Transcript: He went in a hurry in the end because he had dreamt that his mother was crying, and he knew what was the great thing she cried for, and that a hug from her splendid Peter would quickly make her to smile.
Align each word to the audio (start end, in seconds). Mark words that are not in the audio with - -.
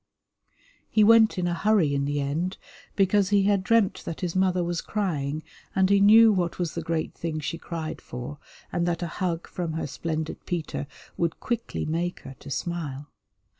He 0.89 1.03
went 1.03 1.37
in 1.37 1.45
a 1.47 1.53
hurry 1.53 1.93
in 1.93 2.05
the 2.05 2.19
end 2.19 2.57
because 2.95 3.29
he 3.29 3.43
had 3.43 3.63
dreamt 3.63 4.01
that 4.03 4.21
his 4.21 4.35
mother 4.35 4.63
was 4.63 4.81
crying, 4.81 5.43
and 5.75 5.91
he 5.91 5.99
knew 5.99 6.33
what 6.33 6.57
was 6.57 6.73
the 6.73 6.81
great 6.81 7.13
thing 7.13 7.39
she 7.39 7.59
cried 7.59 8.01
for, 8.01 8.39
and 8.71 8.87
that 8.87 9.03
a 9.03 9.07
hug 9.21 9.45
from 9.45 9.73
her 9.73 9.85
splendid 9.85 10.43
Peter 10.47 10.87
would 11.17 11.39
quickly 11.39 11.85
make 11.85 12.21
her 12.21 12.35
to 12.39 12.49
smile. 12.49 13.11